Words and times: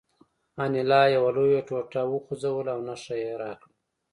انیلا 0.63 1.01
یوه 1.15 1.29
لویه 1.35 1.61
ټوټه 1.67 2.01
وخوځوله 2.07 2.71
او 2.75 2.79
نښه 2.87 3.15
یې 3.23 3.31
راکړه 3.41 3.73